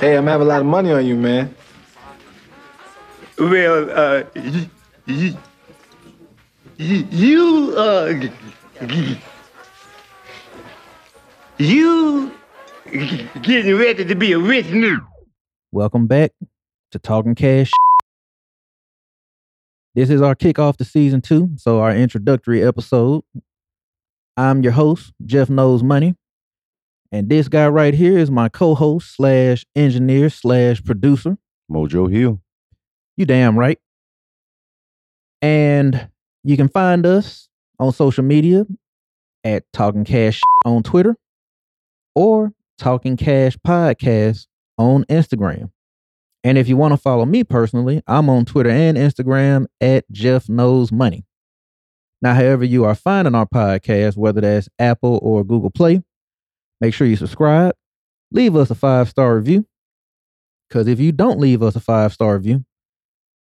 Hey, 0.00 0.16
I'm 0.16 0.26
having 0.26 0.46
a 0.46 0.48
lot 0.48 0.60
of 0.60 0.66
money 0.66 0.90
on 0.92 1.04
you, 1.04 1.14
man. 1.14 1.54
Well, 3.38 3.90
uh, 3.90 4.22
y- 4.34 4.70
y- 5.06 5.36
y- 6.78 7.06
you, 7.10 7.74
uh, 7.76 8.12
g- 8.14 8.32
g- 8.86 9.20
you 11.58 12.32
g- 12.90 13.28
getting 13.42 13.76
ready 13.76 14.04
to 14.06 14.14
be 14.14 14.32
a 14.32 14.38
rich 14.38 14.66
nigga. 14.66 15.04
Welcome 15.70 16.06
back 16.06 16.32
to 16.92 16.98
Talking 16.98 17.34
Cash. 17.34 17.70
This 19.94 20.08
is 20.08 20.22
our 20.22 20.34
kickoff 20.34 20.76
to 20.78 20.84
season 20.84 21.20
two, 21.20 21.50
so 21.56 21.80
our 21.80 21.94
introductory 21.94 22.62
episode. 22.62 23.22
I'm 24.36 24.62
your 24.62 24.72
host, 24.72 25.12
Jeff 25.26 25.50
Knows 25.50 25.82
Money. 25.82 26.14
And 27.12 27.28
this 27.28 27.48
guy 27.48 27.68
right 27.68 27.94
here 27.94 28.18
is 28.18 28.30
my 28.30 28.48
co-host 28.48 29.16
slash 29.16 29.64
engineer 29.74 30.30
slash 30.30 30.82
producer. 30.82 31.36
Mojo 31.70 32.10
Hill. 32.10 32.40
You 33.16 33.26
damn 33.26 33.58
right. 33.58 33.78
And 35.42 36.08
you 36.44 36.56
can 36.56 36.68
find 36.68 37.04
us 37.06 37.48
on 37.78 37.92
social 37.92 38.24
media 38.24 38.66
at 39.42 39.64
Talking 39.72 40.04
Cash 40.04 40.40
on 40.64 40.82
Twitter 40.82 41.16
or 42.14 42.52
Talking 42.78 43.16
Cash 43.16 43.56
Podcast 43.66 44.46
on 44.78 45.04
Instagram. 45.04 45.70
And 46.44 46.56
if 46.56 46.68
you 46.68 46.76
want 46.76 46.92
to 46.92 46.96
follow 46.96 47.26
me 47.26 47.44
personally, 47.44 48.02
I'm 48.06 48.30
on 48.30 48.44
Twitter 48.44 48.70
and 48.70 48.96
Instagram 48.96 49.66
at 49.80 50.10
Jeff 50.10 50.48
Knows 50.48 50.90
Money. 50.90 51.24
Now, 52.22 52.34
however 52.34 52.64
you 52.64 52.84
are 52.84 52.94
finding 52.94 53.34
our 53.34 53.46
podcast, 53.46 54.16
whether 54.16 54.40
that's 54.40 54.68
Apple 54.78 55.18
or 55.22 55.44
Google 55.44 55.70
Play, 55.70 56.02
make 56.80 56.94
sure 56.94 57.06
you 57.06 57.16
subscribe, 57.16 57.74
leave 58.32 58.56
us 58.56 58.70
a 58.70 58.74
five 58.74 59.08
star 59.08 59.36
review. 59.36 59.66
Because 60.68 60.86
if 60.86 61.00
you 61.00 61.12
don't 61.12 61.40
leave 61.40 61.62
us 61.62 61.76
a 61.76 61.80
five 61.80 62.12
star 62.12 62.34
review, 62.34 62.64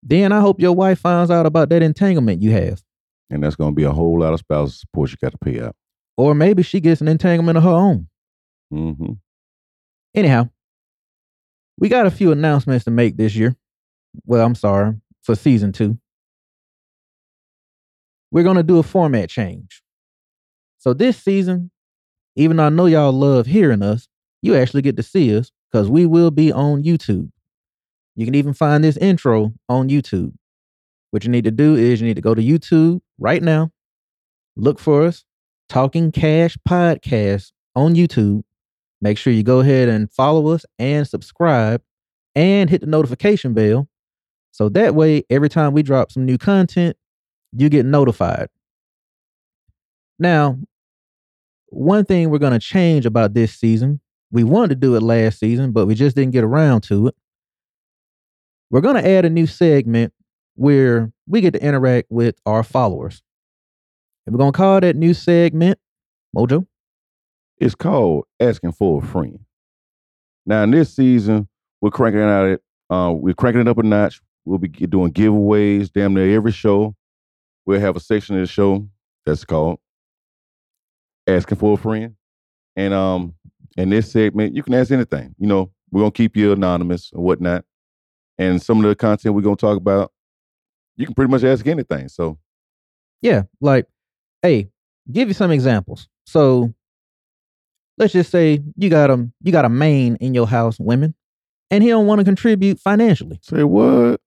then 0.02 0.31
I 0.31 0.39
hope 0.39 0.61
your 0.61 0.73
wife 0.73 0.99
finds 0.99 1.30
out 1.30 1.45
about 1.45 1.69
that 1.69 1.83
entanglement 1.83 2.41
you 2.41 2.52
have. 2.52 2.81
And 3.30 3.44
that's 3.44 3.55
going 3.55 3.71
to 3.71 3.75
be 3.75 3.83
a 3.83 3.91
whole 3.91 4.19
lot 4.19 4.33
of 4.33 4.39
spousal 4.39 4.71
support 4.71 5.11
you 5.11 5.17
got 5.21 5.33
to 5.33 5.38
pay 5.38 5.61
out. 5.61 5.75
Or 6.17 6.33
maybe 6.33 6.63
she 6.63 6.80
gets 6.80 7.02
an 7.02 7.08
entanglement 7.08 7.58
of 7.58 7.63
her 7.63 7.69
own. 7.69 8.08
Mm-hmm. 8.73 9.13
Anyhow, 10.16 10.49
we 11.77 11.89
got 11.89 12.05
a 12.05 12.11
few 12.11 12.31
announcements 12.31 12.86
to 12.86 12.91
make 12.91 13.17
this 13.17 13.36
year. 13.36 13.55
Well, 14.25 14.45
I'm 14.45 14.55
sorry, 14.55 14.95
for 15.21 15.36
season 15.36 15.71
two. 15.71 15.97
We're 18.31 18.43
going 18.43 18.58
to 18.58 18.64
do 18.64 18.80
a 18.80 18.83
format 18.83 19.30
change. 19.30 19.81
So 20.77 20.93
this 20.93 21.17
season, 21.17 21.71
even 22.40 22.56
though 22.56 22.68
I 22.68 22.70
know 22.70 22.86
y'all 22.86 23.12
love 23.12 23.48
hearing 23.48 23.84
us, 23.84 24.08
you 24.42 24.56
actually 24.56 24.82
get 24.82 24.95
to 24.95 25.04
see 25.04 25.36
us 25.36 25.52
because 25.70 25.90
we 25.90 26.06
will 26.06 26.32
be 26.32 26.54
on 26.54 26.84
YouTube. 26.84 27.30
You 28.16 28.26
can 28.26 28.34
even 28.34 28.54
find 28.54 28.82
this 28.82 28.95
intro 28.95 29.54
on 29.68 29.90
YouTube. 29.90 30.34
What 31.12 31.26
you 31.26 31.32
need 31.32 31.44
to 31.44 31.52
do 31.52 31.76
is 31.76 32.00
you 32.00 32.08
need 32.08 32.16
to 32.16 32.22
go 32.22 32.34
to 32.34 32.42
YouTube 32.42 33.02
right 33.20 33.44
now, 33.44 33.72
look 34.56 34.80
for 34.80 35.04
us, 35.04 35.26
Talking 35.67 36.14
Cash 36.14 36.58
Podcast 36.67 37.52
on 37.76 37.95
YouTube. 37.95 38.44
Make 39.02 39.17
sure 39.17 39.34
you 39.34 39.44
go 39.44 39.60
ahead 39.60 39.90
and 39.90 40.10
follow 40.10 40.48
us 40.48 40.66
and 40.78 41.06
subscribe 41.06 41.82
and 42.36 42.70
hit 42.70 42.80
the 42.80 42.88
notification 42.88 43.54
bell. 43.54 43.90
So 44.52 44.70
that 44.70 44.95
way, 44.95 45.23
every 45.30 45.50
time 45.50 45.73
we 45.73 45.84
drop 45.84 46.12
some 46.12 46.26
new 46.26 46.38
content, 46.38 46.95
you 47.52 47.67
get 47.67 47.86
notified. 47.86 48.48
Now, 50.17 50.58
one 51.72 52.06
thing 52.06 52.30
we're 52.30 52.39
going 52.39 52.53
to 52.53 52.59
change 52.59 53.06
about 53.06 53.34
this 53.34 53.53
season, 53.53 54.02
we 54.31 54.44
wanted 54.44 54.70
to 54.70 54.75
do 54.75 54.95
it 54.95 55.02
last 55.02 55.39
season, 55.39 55.72
but 55.72 55.86
we 55.86 55.95
just 55.95 56.16
didn't 56.16 56.31
get 56.31 56.44
around 56.44 56.81
to 56.81 57.08
it. 57.08 57.16
We're 58.70 58.81
going 58.81 59.02
to 59.02 59.08
add 59.08 59.26
a 59.26 59.30
new 59.30 59.48
segment 59.48 60.14
where 60.56 61.11
we 61.28 61.42
get 61.42 61.53
to 61.53 61.64
interact 61.64 62.11
with 62.11 62.36
our 62.45 62.64
followers. 62.64 63.23
And 64.26 64.36
we're 64.36 64.39
going 64.39 64.54
to 64.54 64.58
call 64.58 64.80
that 64.82 64.95
new 64.95 65.14
segment 65.14 65.80
Mojo. 66.36 66.67
It's 67.58 67.76
called 67.76 68.26
Asking 68.39 68.73
for 68.73 69.02
a 69.02 69.05
Friend. 69.05 69.39
Now, 70.45 70.64
in 70.64 70.72
this 70.72 70.95
season, 70.95 71.48
we're 71.82 71.92
cranking 71.92 72.22
out. 72.22 72.45
It, 72.45 72.61
uh, 72.89 73.14
we're 73.16 73.33
cranking 73.33 73.61
it 73.61 73.67
up 73.67 73.77
a 73.77 73.83
notch. 73.83 74.22
We'll 74.45 74.60
be 74.60 74.67
doing 74.67 75.14
giveaways 75.14 75.92
damn 75.92 76.14
near 76.14 76.36
every 76.36 76.52
show. 76.52 76.95
We'll 77.66 77.80
have 77.80 77.95
a 77.95 77.99
section 77.99 78.36
of 78.36 78.42
the 78.42 78.48
show 78.48 78.88
that's 79.26 79.45
called 79.45 79.80
Asking 81.27 81.57
for 81.57 81.73
a 81.73 81.77
Friend. 81.77 82.15
And 82.75 82.93
um, 82.93 83.33
in 83.77 83.89
this 83.89 84.11
segment, 84.11 84.55
you 84.55 84.63
can 84.63 84.73
ask 84.73 84.91
anything. 84.91 85.35
You 85.37 85.47
know, 85.47 85.71
we're 85.91 86.02
going 86.02 86.11
to 86.11 86.17
keep 86.17 86.35
you 86.37 86.52
anonymous 86.52 87.11
or 87.13 87.23
whatnot. 87.23 87.65
And 88.37 88.61
some 88.61 88.77
of 88.83 88.89
the 88.89 88.95
content 88.95 89.35
we're 89.35 89.41
going 89.41 89.57
to 89.57 89.61
talk 89.61 89.77
about, 89.77 90.11
you 90.95 91.05
can 91.05 91.13
pretty 91.15 91.30
much 91.31 91.43
ask 91.43 91.65
anything. 91.67 92.07
So, 92.07 92.37
Yeah, 93.21 93.43
like, 93.59 93.85
hey, 94.41 94.69
give 95.11 95.27
you 95.27 95.33
some 95.33 95.52
examples. 95.52 96.07
So, 96.25 96.73
let's 97.97 98.13
just 98.13 98.31
say 98.31 98.61
you 98.77 98.89
got 98.89 99.09
a 99.09 99.30
you 99.43 99.51
got 99.51 99.65
a 99.65 99.69
main 99.69 100.15
in 100.17 100.33
your 100.33 100.47
house, 100.47 100.80
women, 100.80 101.15
and 101.69 101.83
he 101.83 101.89
don't 101.89 102.07
want 102.07 102.19
to 102.19 102.25
contribute 102.25 102.80
financially. 102.80 103.39
say 103.43 103.63
what? 103.63 104.21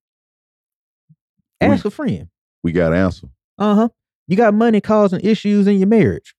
We- 1.61 1.69
Ask 1.69 1.85
a 1.85 1.91
friend. 1.91 2.29
We 2.63 2.73
got 2.73 2.91
to 2.91 2.97
answer. 2.97 3.29
Uh 3.59 3.75
huh. 3.75 3.89
You 4.29 4.37
got 4.37 4.53
money 4.55 4.81
causing 4.81 5.21
issues 5.21 5.67
in 5.67 5.79
your 5.79 5.89
marriage. 5.89 6.35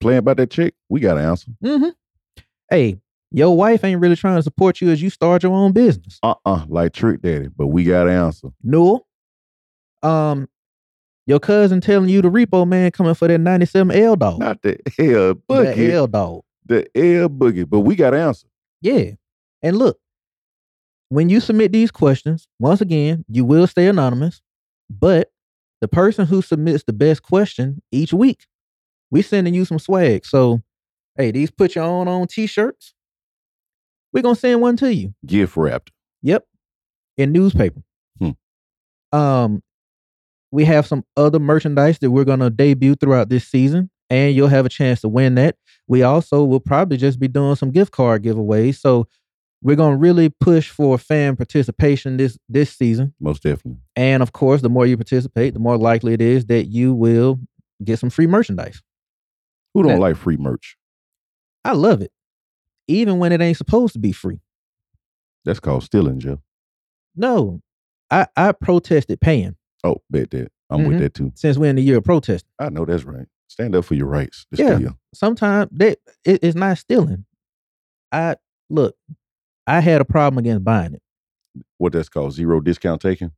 Playing 0.00 0.18
about 0.18 0.38
that 0.38 0.50
chick, 0.50 0.74
we 0.88 1.00
got 1.00 1.14
to 1.14 1.20
answer. 1.20 1.50
Mm-hmm. 1.62 1.90
Hey, 2.70 2.98
your 3.30 3.56
wife 3.56 3.84
ain't 3.84 4.00
really 4.00 4.16
trying 4.16 4.36
to 4.36 4.42
support 4.42 4.80
you 4.80 4.90
as 4.90 5.02
you 5.02 5.10
start 5.10 5.42
your 5.42 5.52
own 5.52 5.72
business. 5.72 6.18
uh-uh, 6.22 6.64
like 6.68 6.92
Trick 6.92 7.20
Daddy, 7.22 7.48
but 7.48 7.68
we 7.68 7.84
got 7.84 8.04
to 8.04 8.10
answer. 8.10 8.48
No. 8.62 9.06
Um, 10.02 10.48
your 11.26 11.38
cousin 11.38 11.80
telling 11.80 12.08
you 12.08 12.22
the 12.22 12.30
repo 12.30 12.66
man 12.66 12.90
coming 12.90 13.14
for 13.14 13.28
that 13.28 13.38
97 13.38 13.94
L 13.96 14.16
dog. 14.16 14.38
Not 14.40 14.62
the 14.62 14.78
L 14.98 15.34
boogie, 15.34 15.90
L 15.90 16.06
dog. 16.06 16.42
the 16.64 16.86
L 16.96 17.28
boogie, 17.28 17.68
but 17.68 17.80
we 17.80 17.94
got 17.94 18.10
to 18.10 18.18
answer. 18.20 18.48
Yeah. 18.80 19.12
And 19.62 19.76
look, 19.76 19.98
when 21.10 21.28
you 21.28 21.40
submit 21.40 21.72
these 21.72 21.90
questions, 21.90 22.48
once 22.58 22.80
again, 22.80 23.24
you 23.28 23.44
will 23.44 23.66
stay 23.66 23.86
anonymous, 23.86 24.40
but 24.88 25.30
the 25.80 25.88
person 25.88 26.26
who 26.26 26.40
submits 26.40 26.84
the 26.84 26.92
best 26.92 27.22
question 27.22 27.82
each 27.92 28.12
week, 28.12 28.46
we 29.10 29.22
sending 29.22 29.54
you 29.54 29.64
some 29.64 29.78
swag. 29.78 30.24
So, 30.24 30.62
hey, 31.16 31.30
these 31.30 31.50
put 31.50 31.74
your 31.74 31.84
own 31.84 32.08
on 32.08 32.26
t-shirts. 32.26 32.94
We're 34.12 34.22
gonna 34.22 34.36
send 34.36 34.60
one 34.60 34.76
to 34.78 34.92
you. 34.92 35.14
Gift 35.24 35.56
wrapped. 35.56 35.90
Yep. 36.22 36.44
In 37.16 37.32
newspaper. 37.32 37.82
Hmm. 38.18 38.30
Um, 39.16 39.62
we 40.50 40.64
have 40.64 40.86
some 40.86 41.04
other 41.16 41.38
merchandise 41.38 41.98
that 42.00 42.10
we're 42.10 42.24
gonna 42.24 42.50
debut 42.50 42.94
throughout 42.96 43.28
this 43.28 43.46
season, 43.46 43.90
and 44.08 44.34
you'll 44.34 44.48
have 44.48 44.66
a 44.66 44.70
chance 44.70 45.00
to 45.02 45.08
win 45.08 45.36
that. 45.36 45.56
We 45.86 46.02
also 46.02 46.44
will 46.44 46.60
probably 46.60 46.96
just 46.96 47.20
be 47.20 47.28
doing 47.28 47.54
some 47.56 47.70
gift 47.70 47.92
card 47.92 48.24
giveaways. 48.24 48.80
So 48.80 49.06
we're 49.62 49.76
gonna 49.76 49.96
really 49.96 50.28
push 50.28 50.70
for 50.70 50.98
fan 50.98 51.36
participation 51.36 52.16
this 52.16 52.38
this 52.48 52.72
season. 52.72 53.14
Most 53.20 53.42
definitely. 53.42 53.80
And 53.94 54.22
of 54.22 54.32
course, 54.32 54.62
the 54.62 54.70
more 54.70 54.86
you 54.86 54.96
participate, 54.96 55.54
the 55.54 55.60
more 55.60 55.76
likely 55.76 56.14
it 56.14 56.20
is 56.20 56.46
that 56.46 56.66
you 56.66 56.94
will 56.94 57.38
get 57.84 57.98
some 57.98 58.10
free 58.10 58.26
merchandise. 58.26 58.82
Who 59.74 59.82
don't 59.82 60.00
like 60.00 60.16
free 60.16 60.36
merch? 60.36 60.76
I 61.64 61.72
love 61.72 62.02
it. 62.02 62.10
Even 62.88 63.18
when 63.18 63.32
it 63.32 63.40
ain't 63.40 63.56
supposed 63.56 63.92
to 63.92 63.98
be 63.98 64.12
free. 64.12 64.40
That's 65.44 65.60
called 65.60 65.84
stealing, 65.84 66.18
Joe. 66.20 66.40
No. 67.14 67.60
I, 68.10 68.26
I 68.36 68.52
protested 68.52 69.20
paying 69.20 69.56
Oh, 69.84 70.02
bet 70.10 70.30
that. 70.32 70.50
I'm 70.68 70.84
with 70.84 70.96
Mhm. 70.96 71.00
that 71.00 71.14
too. 71.14 71.32
since 71.34 71.56
we're 71.56 71.70
in 71.70 71.76
the 71.76 71.82
year 71.82 71.98
of 71.98 72.04
protesting. 72.04 72.50
I 72.58 72.68
know 72.70 72.84
that's 72.84 73.04
right. 73.04 73.26
Stand 73.48 73.74
up 73.74 73.84
for 73.84 73.94
your 73.94 74.06
rights. 74.06 74.46
Yeah. 74.52 74.76
steal. 74.76 74.98
sometimes 75.14 75.70
that 75.72 75.98
it, 76.24 76.40
it's 76.42 76.54
not 76.56 76.78
stealing. 76.78 77.24
I 78.12 78.36
look, 78.68 78.96
I 79.66 79.80
had 79.80 80.00
a 80.00 80.04
problem 80.04 80.38
against 80.38 80.64
buying 80.64 80.94
it. 80.94 81.02
What 81.78 81.92
that's 81.92 82.08
called? 82.08 82.32
Zero 82.32 82.60
discount 82.60 83.00
taken? 83.00 83.32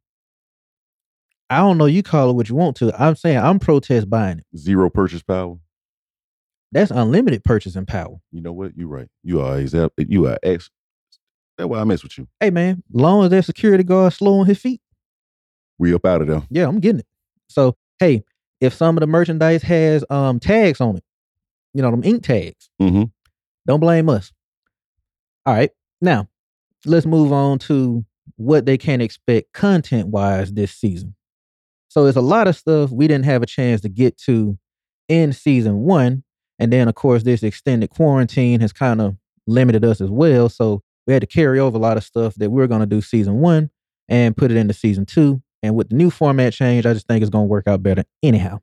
I 1.51 1.59
don't 1.59 1.79
know. 1.79 1.87
You 1.87 2.03
call 2.03 2.31
it 2.31 2.35
what 2.35 2.49
you 2.49 2.55
want 2.55 2.77
to. 2.77 2.93
I'm 3.03 3.15
saying 3.17 3.39
I'm 3.39 3.59
protest 3.59 4.09
buying 4.11 4.39
it. 4.39 4.47
Zero 4.57 4.89
purchase 4.91 5.23
power? 5.23 5.57
That's 6.73 6.91
unlimited 6.91 7.45
purchasing 7.45 7.87
power. 7.87 8.17
You 8.33 8.41
know 8.41 8.53
what? 8.53 8.73
You're 8.77 8.89
right. 8.89 9.09
You 9.23 9.41
are 9.43 9.59
exactly 9.61 10.07
you 10.09 10.27
are 10.27 10.39
ex 10.43 10.71
that's 11.59 11.69
why 11.69 11.79
I 11.81 11.85
mess 11.85 12.03
with 12.03 12.17
you. 12.17 12.27
Hey 12.41 12.51
man, 12.51 12.83
long 12.93 13.25
as 13.25 13.31
that 13.31 13.45
security 13.45 13.85
guard 13.85 14.13
slow 14.15 14.41
on 14.41 14.47
his 14.47 14.59
feet, 14.59 14.81
We 15.79 15.93
up 15.95 16.05
out 16.07 16.23
of 16.23 16.29
there. 16.29 16.43
yeah, 16.51 16.67
I'm 16.67 16.81
getting 16.81 17.01
it. 17.01 17.07
So 17.49 17.77
hey, 17.99 18.25
if 18.61 18.73
some 18.73 18.97
of 18.97 19.01
the 19.03 19.07
merchandise 19.07 19.63
has 19.65 20.05
um 20.09 20.41
tags 20.41 20.81
on 20.81 20.97
it, 20.97 21.05
you 21.75 21.83
know 21.83 21.91
them 21.91 22.03
ink 22.05 22.23
tags, 22.25 22.71
Mm-hmm. 22.81 23.05
don't 23.67 23.81
blame 23.81 24.09
us. 24.09 24.33
All 25.45 25.55
right, 25.55 25.71
now 26.01 26.29
let's 26.87 27.05
move 27.07 27.33
on 27.33 27.59
to 27.61 28.05
what 28.37 28.65
they 28.65 28.79
can 28.79 29.01
expect 29.01 29.53
content 29.53 30.09
wise 30.09 30.53
this 30.53 30.73
season. 30.73 31.15
So 31.89 32.05
there's 32.05 32.17
a 32.17 32.23
lot 32.23 32.49
of 32.49 32.57
stuff 32.57 32.91
we 32.91 33.07
didn't 33.09 33.27
have 33.27 33.43
a 33.43 33.47
chance 33.47 33.83
to 33.83 33.89
get 33.91 34.17
to 34.23 34.59
in 35.09 35.33
season 35.35 35.81
one. 35.81 36.25
And 36.59 36.73
then, 36.73 36.89
of 36.89 36.95
course, 36.95 37.23
this 37.23 37.43
extended 37.43 37.91
quarantine 37.91 38.61
has 38.61 38.73
kind 38.73 39.01
of 39.01 39.17
limited 39.47 39.85
us 39.85 40.01
as 40.01 40.11
well. 40.11 40.49
So 40.49 40.83
we 41.07 41.13
had 41.13 41.23
to 41.23 41.27
carry 41.27 41.59
over 41.59 41.77
a 41.77 41.81
lot 41.81 41.97
of 41.97 42.05
stuff 42.05 42.35
that 42.37 42.51
we 42.51 42.61
were 42.61 42.69
going 42.69 42.81
to 42.81 42.87
do 42.87 43.01
season 43.01 43.41
one 43.41 43.71
and 44.09 44.37
put 44.37 44.51
it 44.51 44.57
into 44.57 44.75
season 44.75 45.07
two. 45.07 45.43
And 45.63 45.75
with 45.75 45.91
the 45.91 45.97
new 45.97 46.11
format 46.11 46.53
change, 46.53 46.87
I 46.87 46.93
just 46.93 47.07
think 47.07 47.23
it's 47.23 47.31
going 47.31 47.47
to 47.47 47.51
work 47.51 47.67
out 47.67 47.83
better 47.83 48.05
anyhow. 48.23 48.61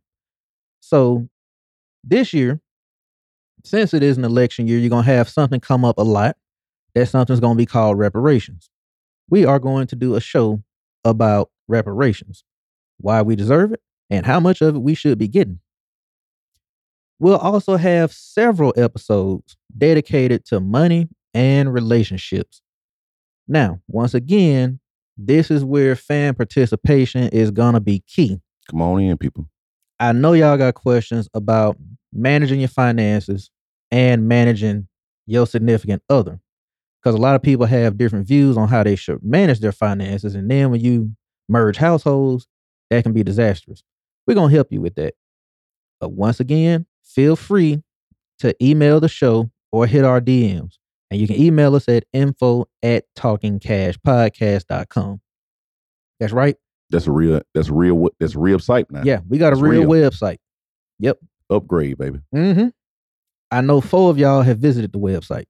So 0.79 1.27
this 2.03 2.33
year, 2.33 2.61
since 3.63 3.93
it 3.93 4.03
is 4.03 4.17
an 4.17 4.25
election 4.25 4.67
year, 4.67 4.79
you're 4.79 4.89
going 4.89 5.05
to 5.05 5.11
have 5.11 5.29
something 5.29 5.59
come 5.59 5.83
up 5.83 5.97
a 5.97 6.03
lot. 6.03 6.37
That 6.95 7.07
something's 7.07 7.39
going 7.39 7.55
to 7.55 7.61
be 7.61 7.65
called 7.65 7.97
reparations. 7.97 8.69
We 9.29 9.45
are 9.45 9.59
going 9.59 9.87
to 9.87 9.95
do 9.95 10.15
a 10.15 10.21
show 10.21 10.63
about 11.03 11.51
reparations, 11.67 12.43
why 12.97 13.21
we 13.21 13.35
deserve 13.35 13.73
it, 13.73 13.81
and 14.09 14.25
how 14.25 14.39
much 14.39 14.61
of 14.61 14.75
it 14.75 14.79
we 14.79 14.95
should 14.95 15.17
be 15.17 15.27
getting. 15.27 15.59
We'll 17.19 17.37
also 17.37 17.75
have 17.75 18.13
several 18.13 18.73
episodes 18.77 19.57
dedicated 19.77 20.45
to 20.45 20.59
money 20.59 21.09
and 21.33 21.73
relationships. 21.73 22.61
Now, 23.47 23.81
once 23.87 24.13
again, 24.13 24.79
this 25.17 25.51
is 25.51 25.65
where 25.65 25.95
fan 25.95 26.33
participation 26.33 27.27
is 27.29 27.51
going 27.51 27.73
to 27.73 27.81
be 27.81 28.03
key. 28.07 28.39
Come 28.69 28.81
on 28.81 29.01
in, 29.01 29.17
people. 29.17 29.49
I 29.99 30.13
know 30.13 30.33
y'all 30.33 30.57
got 30.57 30.75
questions 30.75 31.27
about 31.33 31.77
managing 32.13 32.61
your 32.61 32.69
finances 32.69 33.51
and 33.91 34.27
managing 34.27 34.87
your 35.25 35.45
significant 35.45 36.01
other. 36.09 36.39
Because 37.01 37.15
a 37.15 37.21
lot 37.21 37.35
of 37.35 37.41
people 37.41 37.65
have 37.65 37.97
different 37.97 38.27
views 38.27 38.57
on 38.57 38.67
how 38.67 38.83
they 38.83 38.95
should 38.95 39.23
manage 39.23 39.59
their 39.59 39.71
finances. 39.71 40.35
And 40.35 40.49
then 40.49 40.71
when 40.71 40.81
you 40.81 41.15
merge 41.47 41.77
households, 41.77 42.47
that 42.89 43.03
can 43.03 43.13
be 43.13 43.23
disastrous. 43.23 43.83
We're 44.25 44.35
going 44.35 44.49
to 44.49 44.55
help 44.55 44.71
you 44.71 44.81
with 44.81 44.95
that. 44.95 45.15
But 45.99 46.11
once 46.11 46.39
again, 46.39 46.85
feel 47.09 47.35
free 47.35 47.83
to 48.39 48.55
email 48.63 48.99
the 48.99 49.09
show 49.09 49.49
or 49.71 49.87
hit 49.87 50.05
our 50.05 50.21
DMs. 50.21 50.75
And 51.11 51.19
you 51.19 51.25
can 51.27 51.39
email 51.39 51.75
us 51.75 51.87
at 51.87 52.05
info 52.13 52.65
at 52.83 53.05
talkingcashpodcast.com. 53.17 55.21
That's 56.19 56.33
right. 56.33 56.55
That's 56.91 57.07
a 57.07 57.11
real. 57.11 57.41
That's 57.53 57.69
a 57.69 57.73
real. 57.73 58.09
That's 58.19 58.35
a 58.35 58.39
real 58.39 58.59
site 58.59 58.91
now. 58.91 59.03
Yeah, 59.03 59.21
we 59.27 59.37
got 59.37 59.53
a 59.53 59.55
real, 59.55 59.85
real. 59.85 60.11
website. 60.11 60.37
Yep. 60.99 61.19
Upgrade, 61.49 61.97
baby. 61.97 62.19
Mm-hmm. 62.33 62.67
I 63.51 63.61
know 63.61 63.81
four 63.81 64.11
of 64.11 64.17
y'all 64.17 64.43
have 64.43 64.59
visited 64.59 64.91
the 64.91 64.99
website. 64.99 65.45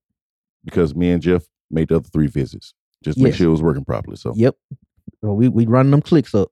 Because 0.64 0.96
me 0.96 1.12
and 1.12 1.22
Jeff 1.22 1.44
made 1.72 1.90
the 1.90 1.98
other 1.98 2.08
three 2.10 2.28
visits 2.28 2.74
just 3.04 3.18
to 3.18 3.24
make 3.24 3.36
sure 3.36 3.48
it 3.48 3.52
was 3.52 3.62
working 3.62 3.86
properly. 3.86 4.18
So 4.18 4.34
Yep. 4.36 4.56
So 5.22 5.34
we 5.34 5.50
we 5.50 5.66
running 5.66 5.92
them 5.92 6.02
clicks 6.02 6.34
up. 6.34 6.50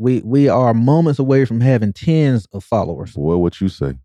We 0.00 0.22
we 0.22 0.48
are 0.48 0.72
moments 0.72 1.18
away 1.18 1.44
from 1.44 1.60
having 1.60 1.92
tens 1.92 2.46
of 2.54 2.64
followers. 2.64 3.12
boy, 3.12 3.36
what 3.36 3.60
you 3.60 3.68
say? 3.68 3.98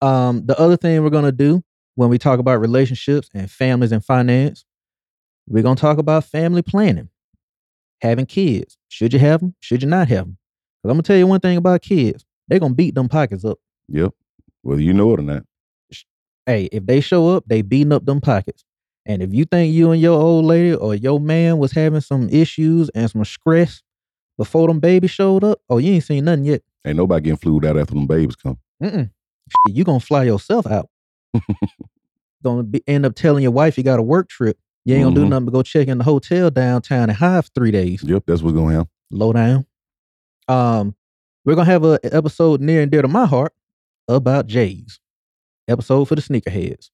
Um, 0.00 0.46
the 0.46 0.56
other 0.56 0.76
thing 0.76 1.02
we're 1.02 1.10
gonna 1.10 1.32
do 1.32 1.64
when 1.96 2.10
we 2.10 2.16
talk 2.16 2.38
about 2.38 2.60
relationships 2.60 3.28
and 3.34 3.50
families 3.50 3.90
and 3.90 4.04
finance, 4.04 4.64
we're 5.48 5.64
gonna 5.64 5.74
talk 5.74 5.98
about 5.98 6.22
family 6.26 6.62
planning, 6.62 7.08
having 8.02 8.24
kids. 8.24 8.78
Should 8.86 9.12
you 9.12 9.18
have 9.18 9.40
them? 9.40 9.56
Should 9.58 9.82
you 9.82 9.88
not 9.88 10.06
have 10.06 10.26
them? 10.26 10.38
Because 10.80 10.92
I'm 10.92 10.96
gonna 10.98 11.02
tell 11.02 11.16
you 11.16 11.26
one 11.26 11.40
thing 11.40 11.56
about 11.56 11.82
kids: 11.82 12.24
they're 12.46 12.60
gonna 12.60 12.74
beat 12.74 12.94
them 12.94 13.08
pockets 13.08 13.44
up. 13.44 13.58
Yep. 13.88 14.12
Whether 14.62 14.82
you 14.82 14.92
know 14.92 15.12
it 15.12 15.18
or 15.18 15.24
not. 15.24 15.42
Hey, 16.46 16.68
if 16.70 16.86
they 16.86 17.00
show 17.00 17.30
up, 17.30 17.42
they 17.48 17.62
beating 17.62 17.92
up 17.92 18.06
them 18.06 18.20
pockets. 18.20 18.64
And 19.04 19.22
if 19.22 19.34
you 19.34 19.44
think 19.44 19.74
you 19.74 19.90
and 19.90 20.00
your 20.00 20.20
old 20.20 20.44
lady 20.44 20.72
or 20.72 20.94
your 20.94 21.18
man 21.18 21.58
was 21.58 21.72
having 21.72 22.00
some 22.00 22.28
issues 22.28 22.90
and 22.90 23.10
some 23.10 23.24
stress 23.24 23.82
before 24.38 24.68
them 24.68 24.80
babies 24.80 25.10
showed 25.10 25.44
up, 25.44 25.60
oh, 25.68 25.78
you 25.78 25.92
ain't 25.94 26.04
seen 26.04 26.24
nothing 26.24 26.44
yet. 26.44 26.62
Ain't 26.86 26.96
nobody 26.96 27.22
getting 27.24 27.38
flued 27.38 27.64
out 27.64 27.78
after 27.78 27.94
them 27.94 28.06
babies 28.06 28.36
come. 28.36 28.58
Mm-mm. 28.82 29.10
Shit, 29.66 29.76
You 29.76 29.84
gonna 29.84 30.00
fly 30.00 30.24
yourself 30.24 30.66
out. 30.66 30.88
gonna 32.42 32.62
be, 32.62 32.82
end 32.86 33.06
up 33.06 33.14
telling 33.14 33.42
your 33.42 33.52
wife 33.52 33.76
you 33.78 33.84
got 33.84 33.98
a 33.98 34.02
work 34.02 34.28
trip. 34.28 34.58
You 34.84 34.94
ain't 34.94 35.04
gonna 35.04 35.14
do 35.16 35.24
Mhm. 35.24 35.28
nothing 35.30 35.44
but 35.46 35.52
go 35.52 35.62
check 35.62 35.88
in 35.88 35.98
the 35.98 36.04
hotel 36.04 36.50
downtown 36.50 37.10
and 37.10 37.18
for 37.18 37.42
three 37.54 37.70
days. 37.72 38.02
Yep, 38.04 38.24
that's 38.26 38.42
what's 38.42 38.54
gonna 38.56 38.72
happen. 38.72 38.88
Low 39.10 39.32
down. 39.32 39.66
Um, 40.48 40.94
we're 41.44 41.54
gonna 41.56 41.64
have 41.70 41.84
a 41.84 41.98
a 42.04 42.14
episode 42.14 42.60
near 42.60 42.82
and 42.82 42.90
dear 42.90 43.02
to 43.02 43.08
my 43.08 43.26
heart 43.26 43.52
about 44.06 44.46
Jays. 44.46 45.00
Episode 45.66 46.04
for 46.06 46.14
the 46.14 46.22
sneakerheads. 46.22 46.90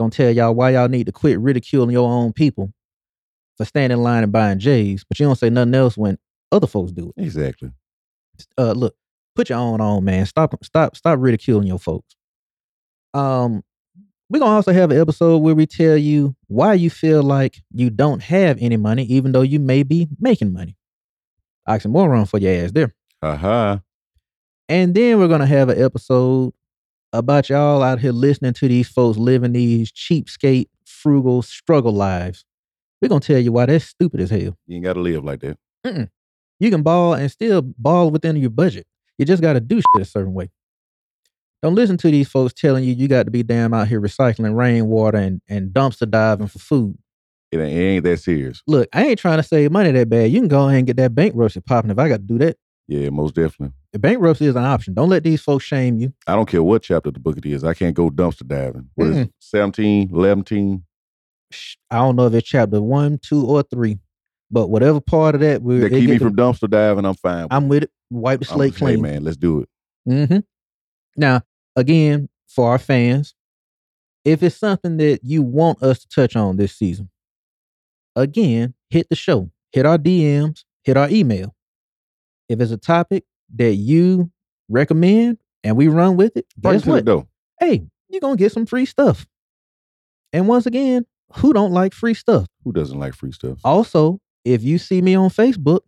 Gonna 0.00 0.10
tell 0.10 0.30
y'all 0.32 0.54
why 0.54 0.70
y'all 0.70 0.88
need 0.88 1.06
to 1.06 1.12
quit 1.12 1.38
ridiculing 1.38 1.90
your 1.90 2.08
own 2.10 2.32
people 2.32 2.72
for 3.56 3.64
standing 3.64 3.98
in 3.98 4.02
line 4.02 4.24
and 4.24 4.32
buying 4.32 4.58
J's, 4.58 5.04
but 5.04 5.20
you 5.20 5.26
don't 5.26 5.38
say 5.38 5.50
nothing 5.50 5.74
else 5.74 5.96
when 5.96 6.18
other 6.52 6.66
folks 6.66 6.92
do 6.92 7.12
it. 7.16 7.22
Exactly. 7.22 7.70
uh 8.58 8.72
look, 8.72 8.94
put 9.34 9.48
your 9.48 9.58
own 9.58 9.80
on, 9.80 10.04
man. 10.04 10.26
Stop 10.26 10.62
stop 10.64 10.96
stop 10.96 11.18
ridiculing 11.20 11.66
your 11.66 11.78
folks. 11.78 12.14
Um 13.14 13.62
we're 14.30 14.38
gonna 14.38 14.54
also 14.54 14.72
have 14.72 14.90
an 14.90 15.00
episode 15.00 15.38
where 15.38 15.54
we 15.54 15.66
tell 15.66 15.96
you 15.96 16.34
why 16.46 16.74
you 16.74 16.88
feel 16.88 17.22
like 17.22 17.62
you 17.70 17.90
don't 17.90 18.22
have 18.22 18.56
any 18.60 18.76
money, 18.76 19.04
even 19.04 19.32
though 19.32 19.42
you 19.42 19.60
may 19.60 19.82
be 19.82 20.08
making 20.20 20.52
money. 20.52 20.76
Oxymoron 21.68 22.28
for 22.28 22.38
your 22.38 22.64
ass 22.64 22.72
there. 22.72 22.94
Haha. 23.22 23.78
And 24.68 24.94
then 24.94 25.18
we're 25.18 25.28
gonna 25.28 25.46
have 25.46 25.68
an 25.68 25.82
episode 25.82 26.54
about 27.12 27.50
y'all 27.50 27.82
out 27.82 28.00
here 28.00 28.12
listening 28.12 28.54
to 28.54 28.68
these 28.68 28.88
folks 28.88 29.18
living 29.18 29.52
these 29.52 29.92
cheapskate, 29.92 30.68
frugal, 30.86 31.42
struggle 31.42 31.92
lives. 31.92 32.44
We're 33.02 33.08
gonna 33.08 33.20
tell 33.20 33.38
you 33.38 33.52
why 33.52 33.66
that's 33.66 33.84
stupid 33.84 34.20
as 34.20 34.30
hell. 34.30 34.56
You 34.66 34.76
ain't 34.76 34.84
gotta 34.84 35.00
live 35.00 35.24
like 35.24 35.40
that. 35.40 36.08
You 36.62 36.70
can 36.70 36.84
ball 36.84 37.14
and 37.14 37.28
still 37.28 37.60
ball 37.60 38.12
within 38.12 38.36
your 38.36 38.48
budget. 38.48 38.86
You 39.18 39.24
just 39.24 39.42
got 39.42 39.54
to 39.54 39.60
do 39.60 39.78
shit 39.80 40.02
a 40.02 40.04
certain 40.04 40.32
way. 40.32 40.48
Don't 41.60 41.74
listen 41.74 41.96
to 41.96 42.08
these 42.08 42.28
folks 42.28 42.54
telling 42.54 42.84
you 42.84 42.94
you 42.94 43.08
got 43.08 43.24
to 43.24 43.32
be 43.32 43.42
damn 43.42 43.74
out 43.74 43.88
here 43.88 44.00
recycling 44.00 44.54
rainwater 44.54 45.18
and, 45.18 45.40
and 45.48 45.70
dumpster 45.70 46.08
diving 46.08 46.46
for 46.46 46.60
food. 46.60 46.96
It 47.50 47.58
ain't, 47.58 47.76
it 47.76 47.82
ain't 47.82 48.04
that 48.04 48.18
serious. 48.18 48.62
Look, 48.68 48.88
I 48.92 49.06
ain't 49.06 49.18
trying 49.18 49.38
to 49.38 49.42
save 49.42 49.72
money 49.72 49.90
that 49.90 50.08
bad. 50.08 50.30
You 50.30 50.38
can 50.38 50.46
go 50.46 50.68
ahead 50.68 50.78
and 50.78 50.86
get 50.86 50.98
that 50.98 51.16
bankruptcy 51.16 51.60
popping 51.60 51.90
if 51.90 51.98
I 51.98 52.08
got 52.08 52.18
to 52.18 52.22
do 52.22 52.38
that. 52.38 52.56
Yeah, 52.86 53.10
most 53.10 53.34
definitely. 53.34 53.74
The 53.92 53.98
bankruptcy 53.98 54.46
is 54.46 54.54
an 54.54 54.62
option. 54.62 54.94
Don't 54.94 55.08
let 55.08 55.24
these 55.24 55.42
folks 55.42 55.64
shame 55.64 55.98
you. 55.98 56.12
I 56.28 56.36
don't 56.36 56.48
care 56.48 56.62
what 56.62 56.84
chapter 56.84 57.08
of 57.08 57.14
the 57.14 57.20
book 57.20 57.38
it 57.38 57.44
is. 57.44 57.64
I 57.64 57.74
can't 57.74 57.96
go 57.96 58.08
dumpster 58.08 58.46
diving. 58.46 58.88
What 58.94 59.08
is 59.08 59.16
Mm-mm. 59.16 59.22
it? 59.24 59.32
17, 59.40 60.10
11? 60.14 60.84
Sh- 61.50 61.74
I 61.90 61.96
don't 61.96 62.14
know 62.14 62.28
if 62.28 62.34
it's 62.34 62.48
chapter 62.48 62.80
one, 62.80 63.18
two, 63.18 63.44
or 63.44 63.64
three, 63.64 63.98
but 64.52 64.68
whatever 64.68 65.00
part 65.00 65.34
of 65.34 65.40
that, 65.40 65.62
we're, 65.62 65.80
That 65.80 65.90
keep 65.90 66.08
me 66.10 66.18
from 66.18 66.36
dumpster 66.36 66.68
diving, 66.70 67.04
I'm 67.06 67.14
fine. 67.14 67.48
I'm 67.50 67.68
with 67.68 67.84
it. 67.84 67.90
Wipe 68.10 68.38
the 68.40 68.44
slate 68.44 68.74
Hey, 68.74 68.78
clean. 68.78 69.02
man, 69.02 69.24
let's 69.24 69.36
do 69.38 69.60
it. 69.62 69.68
Mm-hmm. 70.08 70.38
Now, 71.16 71.42
again, 71.74 72.28
for 72.48 72.68
our 72.70 72.78
fans, 72.78 73.34
if 74.24 74.42
it's 74.42 74.56
something 74.56 74.98
that 74.98 75.20
you 75.24 75.42
want 75.42 75.82
us 75.82 76.00
to 76.00 76.08
touch 76.08 76.36
on 76.36 76.56
this 76.56 76.76
season, 76.76 77.08
again, 78.14 78.74
hit 78.90 79.08
the 79.08 79.16
show, 79.16 79.50
hit 79.72 79.86
our 79.86 79.98
DMs, 79.98 80.64
hit 80.84 80.96
our 80.96 81.08
email. 81.08 81.54
If 82.48 82.60
it's 82.60 82.72
a 82.72 82.76
topic 82.76 83.24
that 83.56 83.74
you 83.74 84.30
recommend 84.68 85.38
and 85.64 85.76
we 85.76 85.88
run 85.88 86.16
with 86.16 86.36
it, 86.36 86.46
Bring 86.56 86.74
guess 86.74 86.86
what? 86.86 87.04
door. 87.04 87.26
Hey, 87.58 87.86
you're 88.08 88.20
gonna 88.20 88.36
get 88.36 88.52
some 88.52 88.66
free 88.66 88.84
stuff. 88.84 89.26
And 90.32 90.46
once 90.48 90.66
again, 90.66 91.06
who 91.36 91.52
don't 91.52 91.72
like 91.72 91.94
free 91.94 92.14
stuff? 92.14 92.46
Who 92.64 92.72
doesn't 92.72 92.98
like 92.98 93.14
free 93.14 93.32
stuff? 93.32 93.58
Also, 93.64 94.20
if 94.44 94.62
you 94.62 94.78
see 94.78 95.00
me 95.02 95.14
on 95.14 95.30
Facebook 95.30 95.80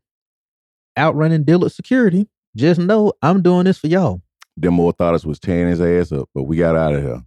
outrunning 0.96 1.44
Dillard 1.44 1.72
Security, 1.72 2.28
just 2.56 2.80
know 2.80 3.12
I'm 3.22 3.42
doing 3.42 3.64
this 3.64 3.78
for 3.78 3.88
y'all. 3.88 4.22
Them 4.56 4.74
more 4.74 4.92
thought 4.92 5.14
us 5.14 5.24
was 5.24 5.40
tearing 5.40 5.68
his 5.68 5.80
ass 5.80 6.12
up, 6.12 6.28
but 6.34 6.44
we 6.44 6.56
got 6.56 6.76
out 6.76 6.94
of 6.94 7.02
here 7.02 7.22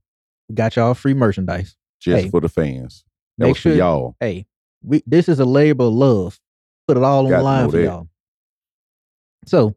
got 0.53 0.75
y'all 0.75 0.93
free 0.93 1.13
merchandise. 1.13 1.75
just 1.99 2.25
Hey, 2.25 2.29
for 2.29 2.41
the 2.41 2.49
fans. 2.49 3.03
That 3.37 3.45
Make 3.45 3.53
was 3.53 3.57
sure 3.59 3.71
for 3.73 3.77
y'all. 3.77 4.15
hey, 4.19 4.45
we 4.81 5.03
this 5.05 5.29
is 5.29 5.39
a 5.39 5.45
labor 5.45 5.85
of 5.85 5.93
love. 5.93 6.39
Put 6.87 6.97
it 6.97 7.03
all 7.03 7.25
on 7.25 7.31
the 7.31 7.41
line 7.41 7.69
for 7.69 7.77
that. 7.77 7.83
y'all. 7.83 8.07
So, 9.45 9.75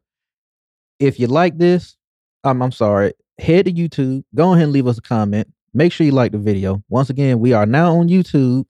if 0.98 1.18
you 1.18 1.26
like 1.26 1.58
this, 1.58 1.96
I'm 2.44 2.62
I'm 2.62 2.72
sorry. 2.72 3.14
Head 3.38 3.66
to 3.66 3.72
YouTube. 3.72 4.24
Go 4.34 4.52
ahead 4.52 4.64
and 4.64 4.72
leave 4.72 4.86
us 4.86 4.98
a 4.98 5.02
comment. 5.02 5.48
Make 5.72 5.92
sure 5.92 6.04
you 6.04 6.12
like 6.12 6.32
the 6.32 6.38
video. 6.38 6.82
Once 6.88 7.10
again, 7.10 7.38
we 7.40 7.52
are 7.52 7.66
now 7.66 7.96
on 7.96 8.08
YouTube, 8.08 8.64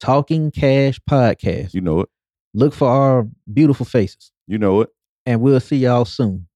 Talking 0.00 0.50
Cash 0.50 1.00
Podcast. 1.08 1.74
You 1.74 1.80
know 1.80 2.00
it. 2.00 2.08
Look 2.54 2.74
for 2.74 2.88
our 2.88 3.28
beautiful 3.52 3.86
faces, 3.86 4.32
You 4.46 4.58
know 4.58 4.80
it. 4.82 4.90
and 5.26 5.40
we'll 5.40 5.60
see 5.60 5.76
y'all 5.76 6.04
soon. 6.04 6.46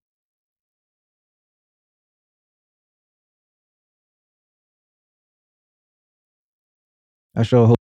I 7.36 7.42
sure 7.42 7.66
hope. 7.66 7.83